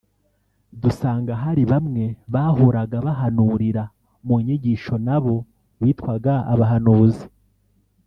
[0.81, 3.83] dusanga hari bamwe bahoraga bahanurira
[4.25, 5.35] mu nyigisho nabo
[5.81, 7.25] bitwaga abahanuzi